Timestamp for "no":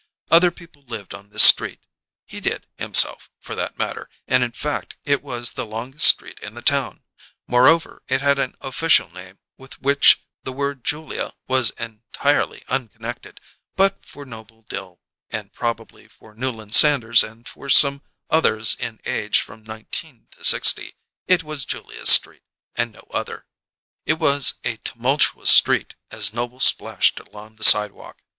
22.91-23.05